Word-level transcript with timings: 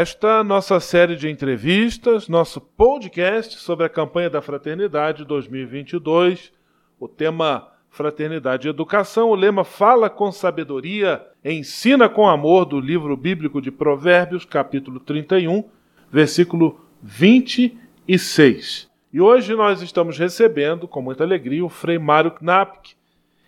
Esta 0.00 0.42
nossa 0.42 0.80
série 0.80 1.14
de 1.14 1.28
entrevistas, 1.28 2.26
nosso 2.26 2.58
podcast 2.58 3.58
sobre 3.58 3.84
a 3.84 3.88
campanha 3.90 4.30
da 4.30 4.40
Fraternidade 4.40 5.26
2022, 5.26 6.50
o 6.98 7.06
tema 7.06 7.68
Fraternidade 7.90 8.66
e 8.66 8.70
Educação, 8.70 9.28
o 9.28 9.34
lema 9.34 9.62
Fala 9.62 10.08
com 10.08 10.32
Sabedoria, 10.32 11.22
Ensina 11.44 12.08
com 12.08 12.26
Amor, 12.26 12.64
do 12.64 12.80
livro 12.80 13.14
bíblico 13.14 13.60
de 13.60 13.70
Provérbios, 13.70 14.46
capítulo 14.46 15.00
31, 15.00 15.64
versículo 16.10 16.80
26. 17.02 18.88
E 19.12 19.20
hoje 19.20 19.54
nós 19.54 19.82
estamos 19.82 20.16
recebendo, 20.16 20.88
com 20.88 21.02
muita 21.02 21.24
alegria, 21.24 21.62
o 21.62 21.68
Frei 21.68 21.98
Mário 21.98 22.30
Knapk. 22.30 22.94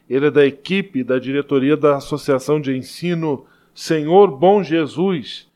Ele 0.06 0.26
é 0.26 0.30
da 0.30 0.44
equipe 0.44 1.02
da 1.02 1.18
diretoria 1.18 1.78
da 1.78 1.96
Associação 1.96 2.60
de 2.60 2.76
Ensino 2.76 3.46
Senhor 3.72 4.30
Bom 4.30 4.62
Jesus 4.62 5.50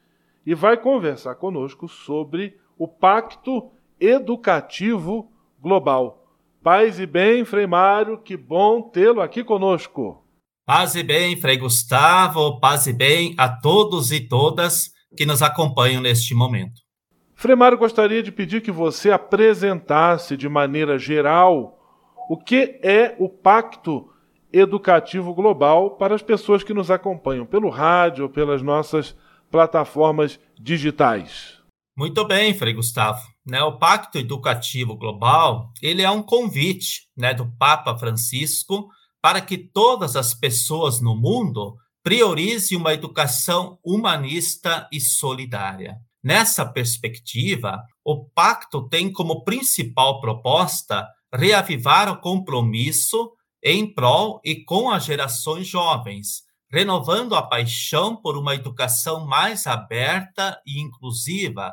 e 0.47 0.55
vai 0.55 0.77
conversar 0.77 1.35
conosco 1.35 1.89
sobre 1.89 2.57
o 2.79 2.87
Pacto 2.87 3.71
Educativo 3.99 5.29
Global. 5.61 6.23
Paz 6.63 7.01
e 7.01 7.07
bem, 7.07 7.45
Frei 7.45 7.66
Mário, 7.66 8.19
que 8.19 8.37
bom 8.37 8.80
tê-lo 8.83 9.21
aqui 9.21 9.43
conosco. 9.43 10.25
Paz 10.65 10.95
e 10.95 11.03
bem, 11.03 11.37
Frei 11.37 11.57
Gustavo, 11.57 12.61
paz 12.61 12.87
e 12.87 12.93
bem 12.93 13.35
a 13.37 13.49
todos 13.49 14.13
e 14.13 14.21
todas 14.21 14.93
que 15.16 15.27
nos 15.27 15.43
acompanham 15.43 16.01
neste 16.01 16.35
momento. 16.35 16.81
Frei 17.35 17.55
Mário, 17.55 17.79
gostaria 17.79 18.23
de 18.23 18.33
pedir 18.33 18.60
que 18.63 18.71
você 18.71 19.10
apresentasse 19.10 20.37
de 20.37 20.49
maneira 20.49 20.99
geral 20.99 21.79
o 22.29 22.37
que 22.37 22.81
é 22.83 23.15
o 23.19 23.29
Pacto 23.29 24.09
Educativo 24.53 25.35
Global 25.35 25.91
para 25.91 26.15
as 26.15 26.23
pessoas 26.23 26.63
que 26.63 26.75
nos 26.75 26.91
acompanham 26.91 27.45
pelo 27.45 27.69
rádio 27.69 28.29
pelas 28.29 28.63
nossas 28.63 29.16
plataformas 29.57 30.38
digitais. 30.60 31.54
Muito 31.96 32.26
bem, 32.26 32.52
Frei 32.52 32.74
Gustavo. 32.74 33.26
Né, 33.46 33.63
o 33.63 33.79
Pacto 33.79 34.18
Educativo 34.18 34.95
Global 34.96 35.73
ele 35.80 36.02
é 36.02 36.10
um 36.10 36.23
convite 36.23 37.09
né, 37.16 37.32
do 37.32 37.51
Papa 37.57 37.96
Francisco 37.96 38.88
para 39.23 39.40
que 39.40 39.57
todas 39.57 40.15
as 40.15 40.35
pessoas 40.35 41.01
no 41.01 41.16
mundo 41.16 41.74
priorizem 42.02 42.76
uma 42.76 42.93
educação 42.93 43.79
humanista 43.82 44.87
e 44.93 45.01
solidária. 45.01 45.96
Nessa 46.23 46.66
perspectiva, 46.66 47.82
o 48.04 48.26
pacto 48.26 48.87
tem 48.91 49.10
como 49.10 49.43
principal 49.43 50.20
proposta 50.20 51.09
reavivar 51.32 52.10
o 52.10 52.20
compromisso 52.20 53.32
em 53.65 53.91
prol 53.91 54.38
e 54.45 54.65
com 54.65 54.91
as 54.91 55.04
gerações 55.04 55.66
jovens, 55.66 56.43
renovando 56.77 57.35
a 57.35 57.41
paixão 57.41 58.15
por 58.15 58.37
uma 58.37 58.55
educação 58.55 59.27
mais 59.27 59.66
aberta 59.66 60.60
e 60.66 60.79
inclusiva, 60.79 61.73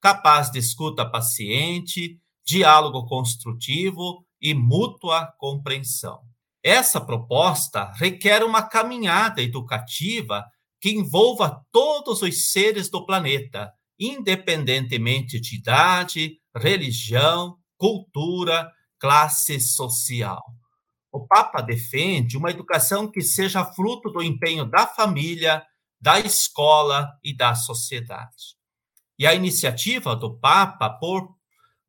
capaz 0.00 0.50
de 0.50 0.58
escuta 0.58 1.04
paciente, 1.04 2.18
diálogo 2.46 3.04
construtivo 3.04 4.24
e 4.40 4.54
mútua 4.54 5.30
compreensão. 5.36 6.20
Essa 6.64 6.98
proposta 6.98 7.92
requer 7.96 8.42
uma 8.42 8.62
caminhada 8.62 9.42
educativa 9.42 10.46
que 10.80 10.92
envolva 10.92 11.62
todos 11.70 12.22
os 12.22 12.50
seres 12.50 12.88
do 12.88 13.04
planeta, 13.04 13.70
independentemente 14.00 15.38
de 15.38 15.56
idade, 15.56 16.38
religião, 16.56 17.58
cultura, 17.76 18.72
classe 18.98 19.60
social. 19.60 20.42
O 21.10 21.26
Papa 21.26 21.60
defende 21.60 22.36
uma 22.36 22.50
educação 22.50 23.10
que 23.10 23.22
seja 23.22 23.64
fruto 23.64 24.10
do 24.10 24.22
empenho 24.22 24.64
da 24.64 24.86
família, 24.86 25.64
da 26.00 26.20
escola 26.20 27.10
e 27.24 27.34
da 27.34 27.54
sociedade. 27.54 28.56
E 29.18 29.26
a 29.26 29.34
iniciativa 29.34 30.14
do 30.14 30.38
Papa 30.38 30.90
por 30.90 31.28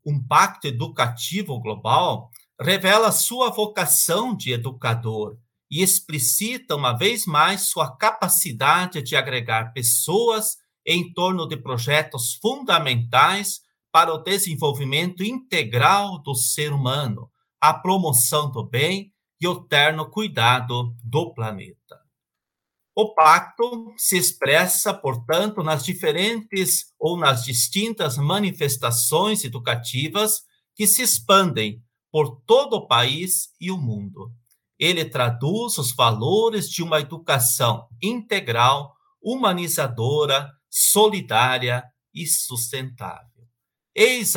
um 0.06 0.25
pacto 0.25 0.68
educativo 0.68 1.59
global 1.59 2.31
revela 2.59 3.12
sua 3.12 3.50
vocação 3.50 4.35
de 4.35 4.52
educador 4.52 5.38
e 5.69 5.84
explicita 5.84 6.75
uma 6.75 6.94
vez 6.94 7.25
mais 7.25 7.69
sua 7.69 7.96
capacidade 7.96 9.02
de 9.03 9.16
agregar 9.16 9.72
pessoas 9.72 10.58
em 10.85 11.13
torno 11.13 11.47
de 11.47 11.56
projetos 11.56 12.34
fundamentais 12.41 13.62
para 13.91 14.13
o 14.13 14.18
desenvolvimento 14.18 15.24
integral 15.24 16.19
do 16.19 16.34
ser 16.34 16.72
humano, 16.72 17.29
a 17.59 17.74
promoção 17.74 18.50
do 18.50 18.64
bem 18.64 19.14
e 19.40 19.47
o 19.47 19.64
terno 19.64 20.09
cuidado 20.09 20.96
do 21.03 21.34
planeta. 21.34 22.00
O 22.96 23.14
pacto 23.14 23.94
se 23.97 24.18
expressa, 24.18 24.94
portanto, 24.94 25.64
nas 25.64 25.86
diferentes 25.86 26.94
ou 27.00 27.18
nas 27.18 27.44
distintas 27.44 28.18
manifestações 28.18 29.46
educativas 29.46 30.42
que 30.75 30.86
se 30.86 31.02
expandem 31.02 31.81
por 32.12 32.42
todo 32.42 32.75
o 32.75 32.88
país 32.88 33.50
e 33.59 33.72
o 33.72 33.78
mundo. 33.78 34.31
Ele 34.78 35.06
traduz 35.06 35.78
os 35.78 35.94
valores 35.94 36.70
de 36.70 36.84
uma 36.84 37.00
educação 37.00 37.88
integral, 38.02 38.94
humanizadora, 39.22 40.52
solidária 40.70 41.84
e 42.14 42.26
sustentável. 42.26 43.39
Eis 44.02 44.34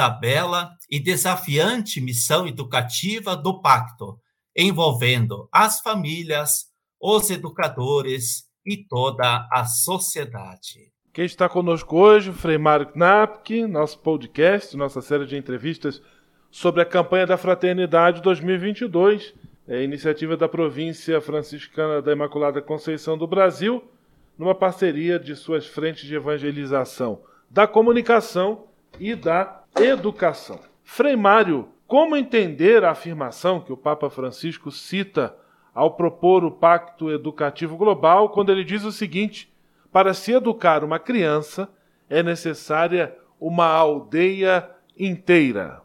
e 0.90 0.98
desafiante 0.98 2.00
missão 2.00 2.48
educativa 2.48 3.36
do 3.36 3.62
Pacto, 3.62 4.18
envolvendo 4.56 5.48
as 5.52 5.78
famílias, 5.78 6.64
os 7.00 7.30
educadores 7.30 8.42
e 8.66 8.76
toda 8.76 9.46
a 9.52 9.64
sociedade. 9.64 10.90
Quem 11.12 11.26
está 11.26 11.48
conosco 11.48 11.96
hoje, 11.96 12.32
Frei 12.32 12.58
Mário 12.58 12.90
Knapke, 12.92 13.64
nosso 13.64 14.00
podcast, 14.00 14.76
nossa 14.76 15.00
série 15.00 15.26
de 15.26 15.36
entrevistas 15.36 16.02
sobre 16.50 16.82
a 16.82 16.84
campanha 16.84 17.28
da 17.28 17.36
Fraternidade 17.36 18.20
2022, 18.20 19.32
é 19.68 19.84
iniciativa 19.84 20.36
da 20.36 20.48
província 20.48 21.20
franciscana 21.20 22.02
da 22.02 22.10
Imaculada 22.10 22.60
Conceição 22.60 23.16
do 23.16 23.28
Brasil, 23.28 23.80
numa 24.36 24.56
parceria 24.56 25.20
de 25.20 25.36
suas 25.36 25.68
frentes 25.68 26.02
de 26.02 26.16
evangelização 26.16 27.22
da 27.48 27.68
comunicação 27.68 28.71
e 28.98 29.14
da 29.14 29.62
educação. 29.76 30.60
Frei 30.84 31.16
Mário, 31.16 31.68
como 31.86 32.16
entender 32.16 32.84
a 32.84 32.90
afirmação 32.90 33.60
que 33.60 33.72
o 33.72 33.76
Papa 33.76 34.08
Francisco 34.10 34.70
cita 34.70 35.36
ao 35.74 35.94
propor 35.94 36.44
o 36.44 36.50
Pacto 36.50 37.10
Educativo 37.10 37.76
Global, 37.76 38.30
quando 38.30 38.52
ele 38.52 38.64
diz 38.64 38.84
o 38.84 38.92
seguinte: 38.92 39.52
para 39.90 40.14
se 40.14 40.32
educar 40.32 40.84
uma 40.84 40.98
criança 40.98 41.68
é 42.08 42.22
necessária 42.22 43.16
uma 43.40 43.66
aldeia 43.66 44.70
inteira. 44.98 45.82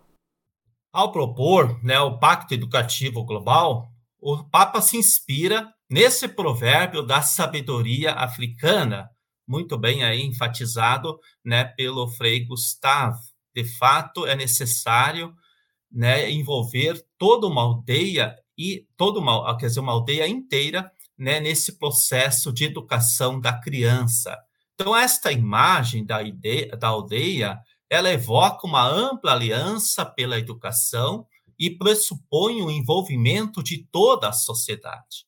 Ao 0.91 1.12
propor 1.12 1.79
né, 1.84 2.00
o 2.00 2.18
Pacto 2.18 2.53
Educativo 2.53 3.24
Global, 3.24 3.89
o 4.19 4.44
Papa 4.44 4.81
se 4.81 4.97
inspira 4.97 5.72
nesse 5.89 6.28
provérbio 6.28 7.01
da 7.01 7.22
sabedoria 7.22 8.13
africana, 8.13 9.09
muito 9.47 9.78
bem 9.78 10.03
aí 10.03 10.22
enfatizado 10.22 11.19
né, 11.44 11.63
pelo 11.63 12.08
Frei 12.08 12.44
Gustavo. 12.46 13.18
De 13.56 13.63
fato, 13.63 14.25
é 14.25 14.35
necessário 14.35 15.33
né, 15.92 16.30
envolver 16.30 17.04
toda 17.18 17.48
uma 17.48 17.62
aldeia 17.62 18.36
e 18.57 18.86
toda 18.98 19.19
uma, 19.19 19.56
quer 19.57 19.68
dizer, 19.68 19.80
uma 19.80 19.94
aldeia 19.94 20.27
inteira 20.27 20.92
né, 21.18 21.39
nesse 21.39 21.77
processo 21.77 22.51
de 22.51 22.66
educação 22.66 23.39
da 23.39 23.54
criança. 23.54 24.38
Então, 24.75 24.95
esta 24.95 25.31
imagem 25.31 26.06
da, 26.06 26.22
ideia, 26.22 26.75
da 26.77 26.89
aldeia, 26.89 27.60
ela 27.89 28.12
evoca 28.12 28.68
uma 28.68 28.88
ampla 28.88 29.31
aliança 29.31 30.06
pela 30.06 30.38
educação 30.38 31.25
e 31.57 31.69
pressupõe 31.69 32.62
o 32.62 32.69
envolvimento 32.69 33.63
de 33.63 33.83
toda 33.92 34.30
a 34.30 34.33
sociedade. 34.33 35.26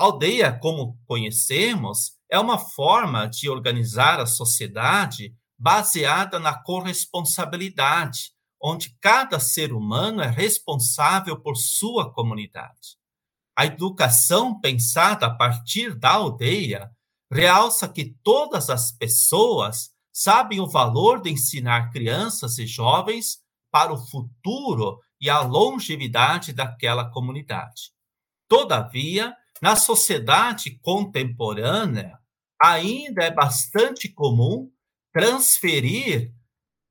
Aldeia, 0.00 0.50
como 0.50 0.98
conhecemos, 1.04 2.12
é 2.30 2.38
uma 2.38 2.56
forma 2.56 3.26
de 3.28 3.50
organizar 3.50 4.18
a 4.18 4.24
sociedade 4.24 5.34
baseada 5.58 6.38
na 6.38 6.54
corresponsabilidade, 6.54 8.32
onde 8.58 8.96
cada 8.98 9.38
ser 9.38 9.74
humano 9.74 10.22
é 10.22 10.26
responsável 10.26 11.38
por 11.38 11.54
sua 11.54 12.10
comunidade. 12.10 12.96
A 13.54 13.66
educação 13.66 14.58
pensada 14.58 15.26
a 15.26 15.34
partir 15.34 15.94
da 15.94 16.12
aldeia 16.12 16.90
realça 17.30 17.86
que 17.86 18.16
todas 18.22 18.70
as 18.70 18.90
pessoas 18.90 19.90
sabem 20.10 20.60
o 20.60 20.66
valor 20.66 21.20
de 21.20 21.28
ensinar 21.28 21.90
crianças 21.90 22.56
e 22.56 22.66
jovens 22.66 23.42
para 23.70 23.92
o 23.92 23.98
futuro 23.98 24.98
e 25.20 25.28
a 25.28 25.42
longevidade 25.42 26.54
daquela 26.54 27.10
comunidade. 27.10 27.92
Todavia, 28.48 29.36
na 29.60 29.76
sociedade 29.76 30.78
contemporânea, 30.80 32.18
ainda 32.60 33.24
é 33.24 33.30
bastante 33.30 34.08
comum 34.08 34.70
transferir 35.12 36.32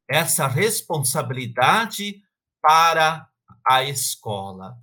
essa 0.09 0.47
responsabilidade 0.47 2.21
para 2.61 3.27
a 3.65 3.83
escola. 3.83 4.75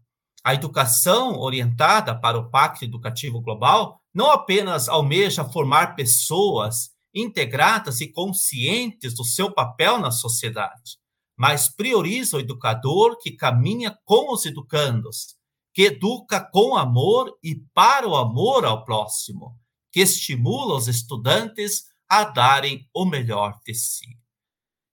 A 0.44 0.54
educação 0.54 1.38
orientada 1.38 2.18
para 2.18 2.38
o 2.38 2.48
Pacto 2.50 2.84
Educativo 2.84 3.40
Global 3.40 4.00
não 4.14 4.30
apenas 4.30 4.88
almeja 4.88 5.44
formar 5.44 5.96
pessoas 5.96 6.90
integradas 7.12 8.00
e 8.00 8.12
conscientes 8.12 9.14
do 9.14 9.24
seu 9.24 9.52
papel 9.52 9.98
na 9.98 10.10
sociedade, 10.10 10.98
mas 11.36 11.68
prioriza 11.68 12.36
o 12.36 12.40
educador 12.40 13.18
que 13.18 13.32
caminha 13.32 13.98
com 14.04 14.32
os 14.32 14.46
educandos, 14.46 15.36
que 15.76 15.82
educa 15.82 16.40
com 16.40 16.74
amor 16.74 17.36
e 17.42 17.54
para 17.74 18.08
o 18.08 18.16
amor 18.16 18.64
ao 18.64 18.82
próximo, 18.82 19.54
que 19.92 20.00
estimula 20.00 20.74
os 20.74 20.88
estudantes 20.88 21.84
a 22.08 22.24
darem 22.24 22.88
o 22.94 23.04
melhor 23.04 23.58
de 23.62 23.74
si. 23.74 24.06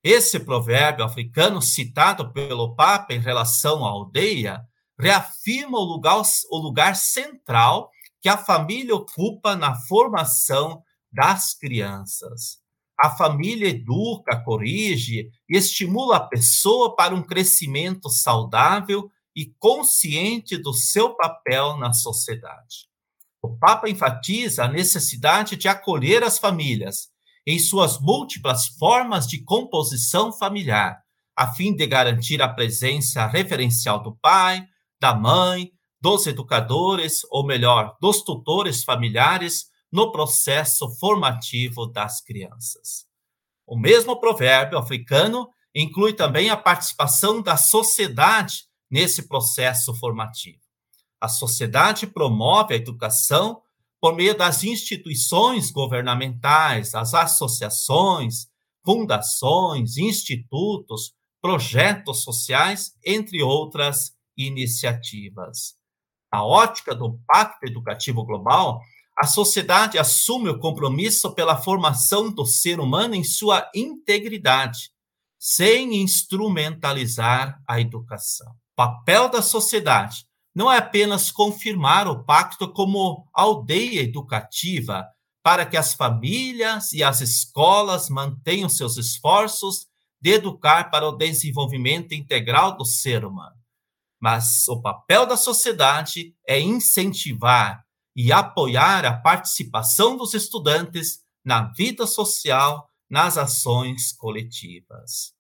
Esse 0.04 0.42
provérbio 0.42 1.06
africano 1.06 1.62
citado 1.62 2.34
pelo 2.34 2.76
Papa 2.76 3.14
em 3.14 3.20
relação 3.20 3.86
à 3.86 3.92
aldeia 3.92 4.62
reafirma 5.00 5.80
o 5.80 5.86
lugar, 5.86 6.22
o 6.52 6.58
lugar 6.58 6.98
central 6.98 7.90
que 8.22 8.28
a 8.28 8.36
família 8.36 8.94
ocupa 8.94 9.56
na 9.56 9.76
formação 9.88 10.84
das 11.10 11.54
crianças. 11.54 12.58
A 13.00 13.10
família 13.10 13.70
educa, 13.70 14.44
corrige 14.44 15.30
e 15.48 15.58
estimula 15.58 16.18
a 16.18 16.28
pessoa 16.28 16.94
para 16.94 17.16
um 17.16 17.24
crescimento 17.24 18.10
saudável 18.10 19.10
e 19.36 19.48
consciente 19.60 20.58
do 20.58 20.74
seu 20.74 21.16
papel 21.16 21.78
na 21.78 21.94
sociedade. 21.94 22.88
O 23.42 23.58
Papa 23.58 23.90
enfatiza 23.90 24.64
a 24.64 24.68
necessidade 24.68 25.56
de 25.56 25.68
acolher 25.68 26.24
as 26.24 26.40
famílias 26.40 27.10
em 27.46 27.60
suas 27.60 28.00
múltiplas 28.00 28.68
formas 28.68 29.28
de 29.28 29.44
composição 29.44 30.32
familiar, 30.32 31.02
a 31.36 31.52
fim 31.52 31.76
de 31.76 31.86
garantir 31.86 32.42
a 32.42 32.48
presença 32.48 33.26
referencial 33.26 34.02
do 34.02 34.16
pai, 34.16 34.66
da 35.00 35.14
mãe, 35.14 35.72
dos 36.00 36.28
educadores, 36.28 37.22
ou 37.30 37.46
melhor, 37.46 37.98
dos 38.00 38.22
tutores 38.22 38.84
familiares 38.84 39.66
no 39.92 40.12
processo 40.12 40.90
formativo 40.98 41.86
das 41.86 42.22
crianças. 42.22 43.06
O 43.66 43.78
mesmo 43.78 44.20
provérbio 44.20 44.78
africano 44.78 45.50
inclui 45.74 46.14
também 46.14 46.50
a 46.50 46.58
participação 46.58 47.42
da 47.42 47.58
sociedade 47.58 48.66
nesse 48.94 49.28
processo 49.28 49.92
formativo. 49.95 50.60
A 51.19 51.28
sociedade 51.28 52.06
promove 52.06 52.75
a 52.75 52.78
educação 52.78 53.60
por 54.00 54.16
meio 54.16 54.38
das 54.38 54.63
instituições 54.63 55.72
governamentais, 55.72 56.94
as 56.94 57.16
associações, 57.16 58.48
fundações, 58.86 59.98
institutos, 59.98 61.12
projetos 61.42 62.22
sociais, 62.22 62.94
entre 63.04 63.42
outras 63.42 64.16
iniciativas. 64.38 65.75
A 66.31 66.46
ótica 66.46 66.94
do 66.94 67.19
Pacto 67.25 67.66
Educativo 67.66 68.24
Global 68.24 68.80
a 69.18 69.25
sociedade 69.25 69.98
assume 69.98 70.50
o 70.50 70.60
compromisso 70.60 71.34
pela 71.34 71.56
formação 71.56 72.31
do 72.31 72.46
ser 72.46 72.80
humano 72.80 73.16
em 73.16 73.24
sua 73.24 73.69
integridade, 73.74 74.92
sem 75.39 76.01
instrumentalizar 76.01 77.62
a 77.68 77.80
educação. 77.80 78.56
Papel 78.75 79.30
da 79.30 79.42
sociedade 79.42 80.25
não 80.56 80.72
é 80.72 80.78
apenas 80.78 81.31
confirmar 81.31 82.08
o 82.08 82.24
pacto 82.24 82.72
como 82.72 83.28
aldeia 83.34 84.02
educativa 84.02 85.08
para 85.44 85.66
que 85.66 85.75
as 85.75 85.94
famílias 85.94 86.94
e 86.94 87.04
as 87.04 87.22
escolas 87.22 88.10
mantenham 88.10 88.70
seus 88.70 88.98
esforços 88.98 89.88
de 90.22 90.31
educar 90.31 90.90
para 90.90 91.08
o 91.08 91.18
desenvolvimento 91.18 92.14
integral 92.14 92.78
do 92.78 92.86
ser 92.86 93.25
humano. 93.25 93.58
Mas 94.22 94.68
o 94.70 94.81
papel 94.81 95.25
da 95.25 95.36
sociedade 95.36 96.34
é 96.48 96.60
incentivar 96.60 97.84
e 98.16 98.31
apoiar 98.31 99.06
a 99.06 99.18
participação 99.18 100.16
dos 100.16 100.34
estudantes 100.34 101.20
na 101.44 101.74
vida 101.74 102.08
social, 102.08 102.90
nas 103.10 103.38
ações 103.38 104.14
coletivas. 104.14 105.34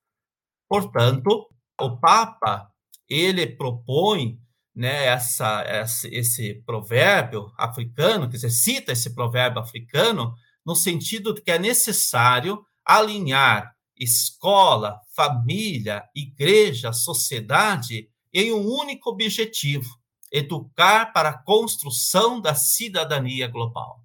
Portanto, 0.67 1.47
o 1.79 1.97
Papa 1.97 2.72
ele 3.09 3.47
propõe 3.47 4.39
né, 4.75 5.05
essa, 5.05 5.61
essa, 5.61 6.07
esse 6.07 6.55
provérbio 6.65 7.51
africano, 7.57 8.27
quer 8.27 8.37
dizer, 8.37 8.49
cita 8.49 8.91
esse 8.91 9.13
provérbio 9.13 9.61
africano 9.61 10.33
no 10.65 10.75
sentido 10.75 11.33
de 11.33 11.41
que 11.41 11.51
é 11.51 11.59
necessário 11.59 12.63
alinhar 12.85 13.71
escola, 13.97 14.99
família, 15.15 16.03
igreja, 16.15 16.91
sociedade 16.91 18.09
em 18.33 18.51
um 18.51 18.65
único 18.65 19.11
objetivo, 19.11 19.87
educar 20.31 21.13
para 21.13 21.29
a 21.29 21.43
construção 21.43 22.41
da 22.41 22.55
cidadania 22.55 23.47
global. 23.47 24.01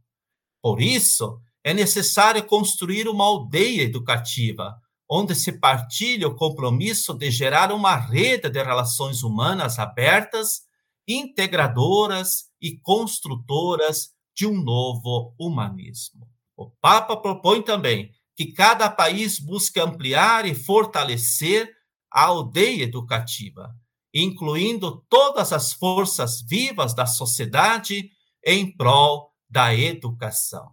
Por 0.61 0.83
isso, 0.83 1.41
é 1.65 1.73
necessário 1.73 2.45
construir 2.45 3.09
uma 3.09 3.25
aldeia 3.25 3.83
educativa, 3.83 4.77
onde 5.09 5.35
se 5.35 5.53
partilha 5.53 6.29
o 6.29 6.35
compromisso 6.35 7.15
de 7.15 7.31
gerar 7.31 7.73
uma 7.73 7.97
rede 7.97 8.51
de 8.51 8.63
relações 8.63 9.23
humanas 9.23 9.79
abertas, 9.79 10.63
integradoras 11.07 12.51
e 12.61 12.79
construtoras 12.79 14.11
de 14.37 14.47
um 14.47 14.63
novo 14.63 15.35
humanismo. 15.39 16.29
O 16.57 16.71
Papa 16.81 17.17
propõe 17.17 17.63
também 17.63 18.13
que 18.37 18.53
cada 18.53 18.91
país 18.91 19.39
busque 19.39 19.81
ampliar 19.81 20.45
e 20.47 20.55
fortalecer 20.55 21.73
a 22.13 22.27
aldeia 22.27 22.85
educativa, 22.85 23.75
incluindo 24.15 25.05
todas 25.09 25.53
as 25.53 25.73
forças 25.73 26.43
vivas 26.43 26.95
da 26.95 27.07
sociedade 27.07 28.11
em 28.45 28.77
prol 28.77 29.33
da 29.49 29.75
educação. 29.75 30.71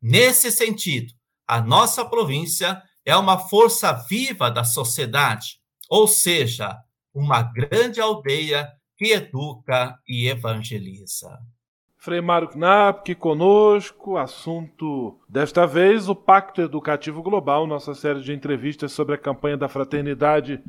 Nesse 0.00 0.50
sentido, 0.50 1.12
a 1.46 1.60
nossa 1.60 2.04
província 2.04 2.82
é 3.04 3.16
uma 3.16 3.38
força 3.38 3.92
viva 4.08 4.50
da 4.50 4.64
sociedade, 4.64 5.60
ou 5.90 6.06
seja, 6.06 6.78
uma 7.14 7.42
grande 7.42 8.00
aldeia 8.00 8.70
que 8.96 9.12
educa 9.12 9.98
e 10.06 10.28
evangeliza. 10.28 11.38
Frei 11.96 12.20
Mário 12.20 12.48
Knapp, 12.48 13.14
conosco, 13.14 14.16
assunto 14.16 15.20
desta 15.28 15.66
vez 15.66 16.08
o 16.08 16.16
Pacto 16.16 16.60
Educativo 16.60 17.22
Global, 17.22 17.66
nossa 17.66 17.94
série 17.94 18.20
de 18.20 18.32
entrevistas 18.32 18.92
sobre 18.92 19.14
a 19.14 19.18
campanha 19.18 19.56
da 19.56 19.68
Fraternidade 19.68 20.60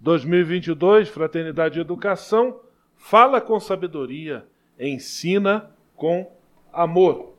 2022, 0.00 1.08
Fraternidade 1.08 1.78
e 1.78 1.80
Educação, 1.80 2.58
fala 2.96 3.40
com 3.40 3.60
sabedoria, 3.60 4.46
ensina 4.78 5.70
com 5.94 6.28
amor. 6.72 7.34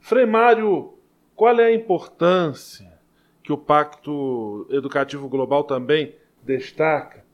Frei 0.00 0.26
Mário, 0.26 0.98
qual 1.36 1.60
é 1.60 1.66
a 1.66 1.74
importância 1.74 2.99
que 3.50 3.54
o 3.54 3.58
Pacto 3.58 4.64
Educativo 4.70 5.28
Global 5.28 5.64
também 5.64 6.14
destaca 6.40 7.24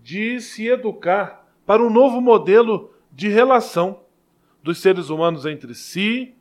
de 0.00 0.40
se 0.40 0.68
educar 0.68 1.44
para 1.66 1.82
um 1.82 1.90
novo 1.90 2.20
modelo 2.20 2.94
de 3.10 3.26
relação 3.26 4.04
dos 4.62 4.78
seres 4.78 5.10
humanos 5.10 5.44
entre 5.44 5.74
si 5.74 6.36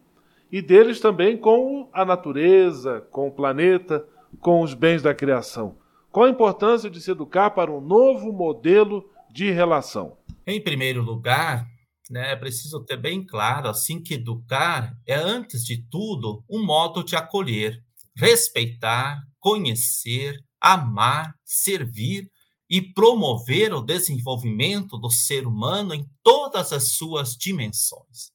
e 0.52 0.62
deles 0.62 1.00
também 1.00 1.36
com 1.36 1.90
a 1.92 2.06
natureza, 2.06 3.02
com 3.10 3.28
o 3.28 3.32
planeta, 3.32 4.06
com 4.40 4.62
os 4.62 4.76
bens 4.76 5.02
da 5.02 5.16
criação. 5.16 5.78
Qual 6.12 6.28
a 6.28 6.30
importância 6.30 6.88
de 6.88 7.02
se 7.02 7.10
educar 7.10 7.50
para 7.50 7.72
um 7.72 7.82
novo 7.82 8.32
modelo 8.32 9.10
de 9.32 9.50
relação? 9.50 10.18
Em 10.46 10.62
primeiro 10.62 11.02
lugar, 11.02 11.66
né, 12.12 12.34
é 12.34 12.36
preciso 12.36 12.86
ter 12.86 12.98
bem 12.98 13.26
claro 13.26 13.70
assim 13.70 14.04
que 14.04 14.14
educar 14.14 14.96
é 15.08 15.16
antes 15.16 15.66
de 15.66 15.84
tudo 15.90 16.44
um 16.48 16.64
modo 16.64 17.04
de 17.04 17.16
acolher, 17.16 17.84
respeitar, 18.20 19.24
conhecer, 19.40 20.44
amar, 20.60 21.34
servir 21.46 22.30
e 22.70 22.82
promover 22.82 23.74
o 23.74 23.82
desenvolvimento 23.82 24.98
do 24.98 25.10
ser 25.10 25.48
humano 25.48 25.94
em 25.94 26.06
todas 26.22 26.74
as 26.74 26.90
suas 26.90 27.36
dimensões. 27.36 28.32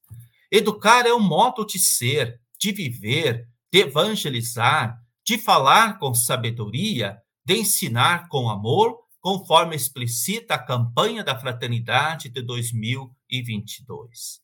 Educar 0.50 1.07
é 1.07 1.12
um 1.12 1.21
modo 1.21 1.67
de 1.67 1.79
ser, 1.79 2.41
de 2.59 2.73
viver, 2.73 3.47
de 3.71 3.81
evangelizar, 3.81 4.99
de 5.25 5.37
falar 5.37 5.99
com 5.99 6.14
sabedoria, 6.14 7.19
de 7.45 7.59
ensinar 7.59 8.29
com 8.29 8.49
amor, 8.49 8.99
conforme 9.21 9.76
explicita 9.76 10.55
a 10.55 10.62
campanha 10.62 11.23
da 11.23 11.38
fraternidade 11.38 12.31
de 12.31 12.43
2022. 12.43 14.41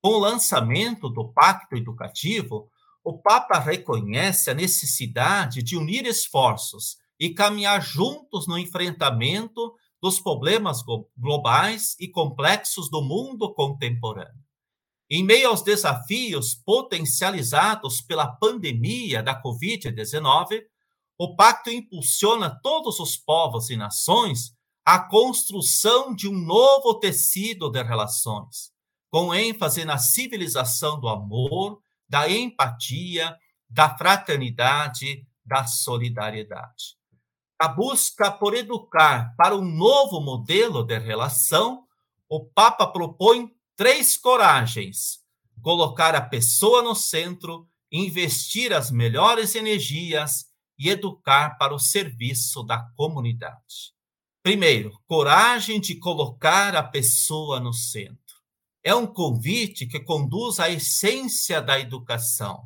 Com 0.00 0.10
o 0.10 0.18
lançamento 0.18 1.08
do 1.08 1.32
Pacto 1.32 1.76
Educativo, 1.76 2.68
o 3.04 3.18
Papa 3.18 3.58
reconhece 3.58 4.50
a 4.50 4.54
necessidade 4.54 5.62
de 5.62 5.76
unir 5.76 6.06
esforços 6.06 6.96
e 7.18 7.30
caminhar 7.30 7.82
juntos 7.82 8.46
no 8.46 8.58
enfrentamento 8.58 9.74
dos 10.00 10.20
problemas 10.20 10.82
globais 11.16 11.96
e 12.00 12.08
complexos 12.08 12.90
do 12.90 13.02
mundo 13.02 13.52
contemporâneo. 13.54 14.42
Em 15.10 15.22
meio 15.24 15.48
aos 15.48 15.62
desafios 15.62 16.54
potencializados 16.54 18.00
pela 18.00 18.26
pandemia 18.26 19.22
da 19.22 19.40
Covid-19, 19.40 20.62
o 21.18 21.36
pacto 21.36 21.70
impulsiona 21.70 22.58
todos 22.62 22.98
os 22.98 23.16
povos 23.16 23.68
e 23.68 23.76
nações 23.76 24.54
à 24.84 24.98
construção 24.98 26.14
de 26.14 26.28
um 26.28 26.32
novo 26.32 26.98
tecido 26.98 27.70
de 27.70 27.82
relações, 27.82 28.72
com 29.10 29.34
ênfase 29.34 29.84
na 29.84 29.98
civilização 29.98 30.98
do 30.98 31.08
amor, 31.08 31.81
da 32.12 32.28
empatia, 32.28 33.34
da 33.70 33.96
fraternidade, 33.96 35.26
da 35.42 35.64
solidariedade. 35.64 36.98
A 37.58 37.66
busca 37.66 38.30
por 38.30 38.54
educar 38.54 39.34
para 39.34 39.56
um 39.56 39.64
novo 39.64 40.20
modelo 40.20 40.84
de 40.84 40.98
relação, 40.98 41.84
o 42.28 42.44
Papa 42.44 42.86
propõe 42.86 43.50
três 43.74 44.18
coragens: 44.18 45.20
colocar 45.62 46.14
a 46.14 46.20
pessoa 46.20 46.82
no 46.82 46.94
centro, 46.94 47.66
investir 47.90 48.74
as 48.74 48.90
melhores 48.90 49.54
energias 49.54 50.44
e 50.78 50.90
educar 50.90 51.56
para 51.56 51.74
o 51.74 51.78
serviço 51.78 52.62
da 52.62 52.90
comunidade. 52.94 53.94
Primeiro, 54.42 55.00
coragem 55.06 55.80
de 55.80 55.94
colocar 55.94 56.76
a 56.76 56.82
pessoa 56.82 57.58
no 57.58 57.72
centro. 57.72 58.21
É 58.84 58.94
um 58.94 59.06
convite 59.06 59.86
que 59.86 60.00
conduz 60.00 60.58
à 60.58 60.68
essência 60.68 61.62
da 61.62 61.78
educação, 61.78 62.64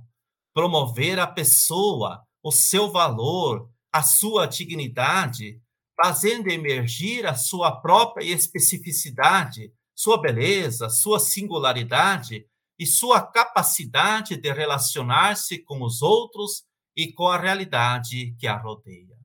promover 0.55 1.19
a 1.19 1.27
pessoa, 1.27 2.23
o 2.43 2.51
seu 2.51 2.91
valor, 2.91 3.71
a 3.93 4.03
sua 4.03 4.47
dignidade, 4.47 5.61
fazendo 5.95 6.49
emergir 6.49 7.27
a 7.27 7.35
sua 7.35 7.81
própria 7.81 8.25
especificidade, 8.25 9.73
sua 9.95 10.21
beleza, 10.21 10.89
sua 10.89 11.19
singularidade 11.19 12.47
e 12.79 12.87
sua 12.87 13.21
capacidade 13.21 14.37
de 14.37 14.53
relacionar-se 14.53 15.59
com 15.65 15.83
os 15.83 16.03
outros 16.03 16.65
e 16.97 17.13
com 17.13 17.29
a 17.29 17.39
realidade 17.39 18.35
que 18.39 18.47
a 18.47 18.57
rodeia. 18.57 19.17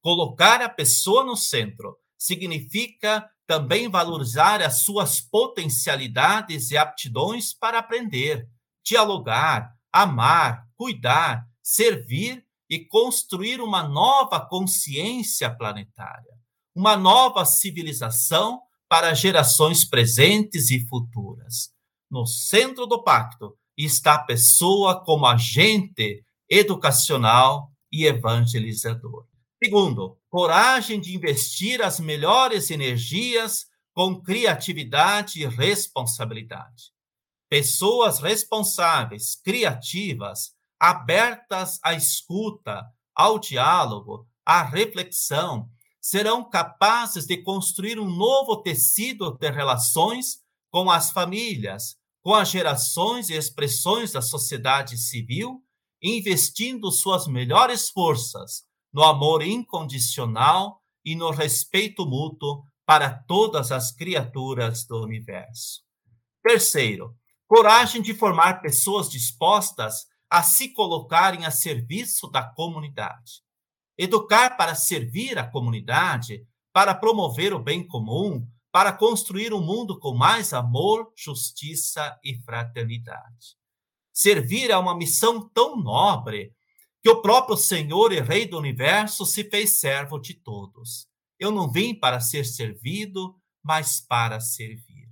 Colocar 0.00 0.62
a 0.62 0.68
pessoa 0.68 1.24
no 1.24 1.36
centro 1.36 1.96
significa 2.18 3.28
também 3.46 3.88
valorizar 3.88 4.60
as 4.60 4.82
suas 4.82 5.20
potencialidades 5.20 6.70
e 6.70 6.76
aptidões 6.76 7.54
para 7.54 7.78
aprender, 7.78 8.48
dialogar, 8.84 9.72
amar, 9.92 10.66
cuidar, 10.76 11.46
servir 11.62 12.44
e 12.68 12.84
construir 12.84 13.60
uma 13.60 13.82
nova 13.82 14.40
consciência 14.40 15.48
planetária, 15.48 16.34
uma 16.74 16.96
nova 16.96 17.44
civilização 17.44 18.60
para 18.88 19.14
gerações 19.14 19.84
presentes 19.84 20.70
e 20.70 20.86
futuras. 20.86 21.70
No 22.10 22.26
centro 22.26 22.86
do 22.86 23.02
pacto 23.02 23.56
está 23.76 24.14
a 24.14 24.24
pessoa 24.24 25.04
como 25.04 25.26
agente 25.26 26.24
educacional 26.48 27.70
e 27.90 28.06
evangelizador. 28.06 29.26
Segundo, 29.62 30.18
coragem 30.28 31.00
de 31.00 31.16
investir 31.16 31.80
as 31.80 31.98
melhores 31.98 32.70
energias 32.70 33.66
com 33.94 34.20
criatividade 34.20 35.40
e 35.42 35.46
responsabilidade. 35.46 36.92
Pessoas 37.48 38.18
responsáveis, 38.18 39.34
criativas, 39.42 40.50
abertas 40.78 41.78
à 41.82 41.94
escuta, 41.94 42.84
ao 43.14 43.38
diálogo, 43.38 44.28
à 44.44 44.62
reflexão, 44.62 45.70
serão 46.02 46.48
capazes 46.48 47.24
de 47.24 47.38
construir 47.42 47.98
um 47.98 48.08
novo 48.08 48.62
tecido 48.62 49.38
de 49.38 49.50
relações 49.50 50.42
com 50.70 50.90
as 50.90 51.10
famílias, 51.10 51.96
com 52.20 52.34
as 52.34 52.50
gerações 52.50 53.30
e 53.30 53.34
expressões 53.34 54.12
da 54.12 54.20
sociedade 54.20 54.98
civil 54.98 55.62
investindo 56.02 56.90
suas 56.90 57.26
melhores 57.26 57.88
forças 57.88 58.65
no 58.92 59.02
amor 59.02 59.42
incondicional 59.42 60.82
e 61.04 61.14
no 61.14 61.30
respeito 61.30 62.06
mútuo 62.06 62.64
para 62.84 63.10
todas 63.10 63.72
as 63.72 63.90
criaturas 63.90 64.84
do 64.86 65.02
universo. 65.02 65.82
Terceiro, 66.42 67.16
coragem 67.46 68.00
de 68.00 68.14
formar 68.14 68.60
pessoas 68.60 69.08
dispostas 69.08 70.06
a 70.30 70.42
se 70.42 70.72
colocarem 70.72 71.44
a 71.44 71.50
serviço 71.50 72.28
da 72.30 72.42
comunidade. 72.42 73.42
Educar 73.98 74.56
para 74.56 74.74
servir 74.74 75.38
a 75.38 75.48
comunidade, 75.48 76.46
para 76.72 76.94
promover 76.94 77.54
o 77.54 77.58
bem 77.58 77.86
comum, 77.86 78.46
para 78.70 78.92
construir 78.92 79.54
um 79.54 79.60
mundo 79.60 79.98
com 79.98 80.14
mais 80.14 80.52
amor, 80.52 81.12
justiça 81.16 82.18
e 82.22 82.36
fraternidade. 82.42 83.56
Servir 84.12 84.70
é 84.70 84.76
uma 84.76 84.96
missão 84.96 85.48
tão 85.48 85.76
nobre 85.76 86.52
que 87.06 87.10
o 87.10 87.22
próprio 87.22 87.56
Senhor 87.56 88.12
e 88.12 88.20
Rei 88.20 88.48
do 88.48 88.58
universo 88.58 89.24
se 89.24 89.48
fez 89.48 89.78
servo 89.78 90.18
de 90.18 90.34
todos. 90.34 91.06
Eu 91.38 91.52
não 91.52 91.70
vim 91.70 91.94
para 91.94 92.18
ser 92.18 92.44
servido, 92.44 93.40
mas 93.62 94.00
para 94.00 94.40
servir. 94.40 95.08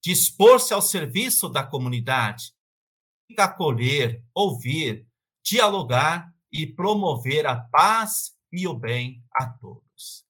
Dispor-se 0.00 0.72
ao 0.72 0.80
serviço 0.80 1.48
da 1.48 1.66
comunidade, 1.66 2.54
acolher, 3.36 4.24
ouvir, 4.32 5.08
dialogar 5.44 6.32
e 6.52 6.68
promover 6.68 7.48
a 7.48 7.56
paz 7.56 8.36
e 8.52 8.68
o 8.68 8.72
bem 8.72 9.20
a 9.32 9.48
todos. 9.48 10.24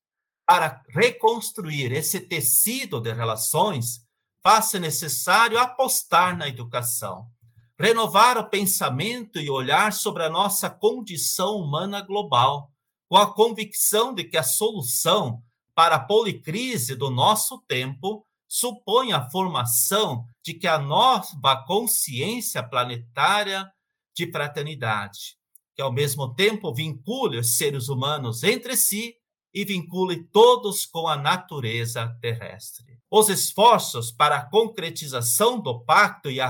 Para 0.46 0.82
reconstruir 0.88 1.92
esse 1.92 2.18
tecido 2.18 2.99
de 2.99 3.12
relações, 3.12 4.08
faz-se 4.42 4.78
necessário 4.78 5.58
apostar 5.58 6.34
na 6.34 6.49
educação 6.49 7.30
renovar 7.78 8.38
o 8.38 8.49
pensamento 8.49 9.40
e 9.40 9.50
olhar 9.50 9.93
sobre 9.93 10.23
a 10.23 10.31
nossa 10.31 10.71
condição 10.71 11.57
humana 11.57 12.00
global, 12.00 12.71
com 13.09 13.16
a 13.16 13.33
convicção 13.33 14.14
de 14.14 14.25
que 14.25 14.37
a 14.37 14.43
solução 14.43 15.43
para 15.75 15.97
a 15.97 16.00
policrise 16.00 16.95
do 16.95 17.11
nosso 17.11 17.61
tempo 17.66 18.25
supõe 18.49 19.12
a 19.12 19.28
formação 19.31 20.26
de 20.45 20.54
que 20.54 20.66
a 20.66 20.78
nova 20.78 21.64
consciência 21.66 22.62
planetária 22.62 23.69
de 24.14 24.31
fraternidade, 24.31 25.37
que 25.75 25.83
ao 25.83 25.93
mesmo 25.93 26.33
tempo 26.35 26.73
vincule 26.73 27.38
os 27.38 27.57
seres 27.57 27.88
humanos 27.88 28.45
entre 28.45 28.76
si 28.76 29.16
e 29.54 29.64
vincule 29.64 30.25
todos 30.25 30.84
com 30.84 31.06
a 31.06 31.16
natureza 31.16 32.18
terrestre. 32.20 32.99
Os 33.08 33.28
esforços 33.28 34.11
para 34.11 34.38
a 34.38 34.50
concretização 34.50 35.61
do 35.61 35.78
pacto 35.84 36.28
e 36.28 36.40
a, 36.40 36.49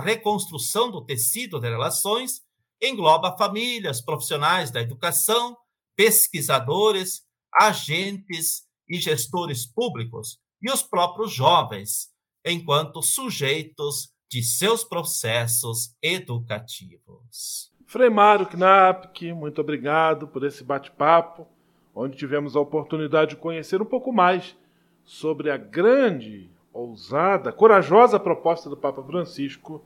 reconstrução 0.00 0.88
do 0.88 1.04
tecido 1.04 1.58
de 1.58 1.68
relações 1.68 2.40
engloba 2.80 3.36
famílias, 3.36 4.00
profissionais 4.00 4.70
da 4.70 4.80
educação, 4.80 5.56
pesquisadores, 5.96 7.22
agentes 7.52 8.62
e 8.88 9.00
gestores 9.00 9.66
públicos 9.66 10.38
e 10.62 10.70
os 10.70 10.82
próprios 10.82 11.32
jovens, 11.32 12.10
enquanto 12.44 13.02
sujeitos 13.02 14.12
de 14.30 14.42
seus 14.44 14.84
processos 14.84 15.94
educativos. 16.00 17.72
Frei 17.86 18.08
Mário 18.08 18.46
Knapp, 18.46 19.34
muito 19.34 19.60
obrigado 19.60 20.28
por 20.28 20.44
esse 20.44 20.62
bate-papo 20.64 21.46
onde 21.94 22.16
tivemos 22.16 22.56
a 22.56 22.60
oportunidade 22.60 23.30
de 23.30 23.36
conhecer 23.36 23.80
um 23.82 23.86
pouco 23.86 24.12
mais 24.12 24.56
sobre 25.04 25.50
a 25.50 25.56
grande, 25.56 26.50
ousada, 26.72 27.52
corajosa 27.52 28.18
proposta 28.18 28.70
do 28.70 28.76
Papa 28.76 29.02
Francisco 29.02 29.84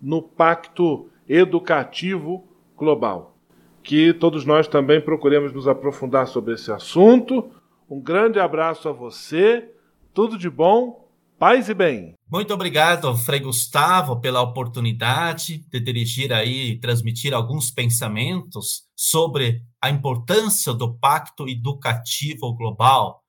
no 0.00 0.22
Pacto 0.22 1.08
Educativo 1.28 2.44
Global. 2.76 3.34
Que 3.82 4.12
todos 4.12 4.44
nós 4.44 4.68
também 4.68 5.00
procuremos 5.00 5.52
nos 5.52 5.66
aprofundar 5.66 6.26
sobre 6.28 6.54
esse 6.54 6.70
assunto. 6.70 7.50
Um 7.88 8.00
grande 8.00 8.38
abraço 8.38 8.88
a 8.88 8.92
você, 8.92 9.72
tudo 10.12 10.36
de 10.36 10.50
bom, 10.50 11.08
paz 11.38 11.68
e 11.68 11.74
bem. 11.74 12.14
Muito 12.30 12.52
obrigado, 12.52 13.16
Frei 13.16 13.40
Gustavo, 13.40 14.20
pela 14.20 14.42
oportunidade 14.42 15.58
de 15.70 15.80
dirigir 15.80 16.32
aí 16.32 16.72
e 16.72 16.78
transmitir 16.78 17.32
alguns 17.32 17.70
pensamentos 17.70 18.82
sobre 18.94 19.62
a 19.80 19.90
importância 19.90 20.72
do 20.74 20.94
Pacto 20.98 21.48
Educativo 21.48 22.52
Global 22.54 23.22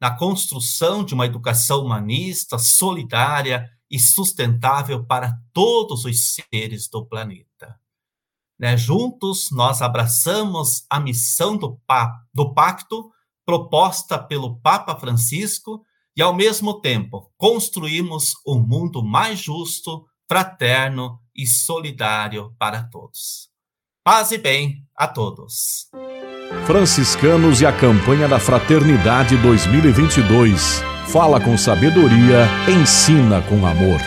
na 0.00 0.10
construção 0.10 1.04
de 1.04 1.14
uma 1.14 1.26
educação 1.26 1.82
humanista, 1.84 2.58
solidária 2.58 3.70
e 3.90 3.98
sustentável 3.98 5.04
para 5.04 5.38
todos 5.52 6.04
os 6.04 6.34
seres 6.34 6.88
do 6.88 7.06
planeta. 7.06 7.78
Né? 8.58 8.76
Juntos, 8.76 9.50
nós 9.50 9.80
abraçamos 9.82 10.84
a 10.90 11.00
missão 11.00 11.56
do, 11.56 11.80
do 12.32 12.54
Pacto 12.54 13.10
proposta 13.44 14.18
pelo 14.18 14.58
Papa 14.60 14.98
Francisco 14.98 15.84
e, 16.16 16.22
ao 16.22 16.34
mesmo 16.34 16.80
tempo, 16.80 17.32
construímos 17.36 18.32
um 18.46 18.58
mundo 18.58 19.02
mais 19.02 19.38
justo, 19.38 20.06
fraterno 20.28 21.20
e 21.34 21.46
solidário 21.46 22.54
para 22.58 22.82
todos. 22.82 23.53
Paz 24.04 24.32
e 24.32 24.36
bem 24.36 24.82
a 24.94 25.08
todos. 25.08 25.88
Franciscanos 26.66 27.62
e 27.62 27.66
a 27.66 27.72
campanha 27.72 28.28
da 28.28 28.38
Fraternidade 28.38 29.34
2022. 29.38 30.82
Fala 31.10 31.40
com 31.40 31.56
sabedoria, 31.56 32.46
ensina 32.68 33.40
com 33.40 33.64
amor. 33.64 33.98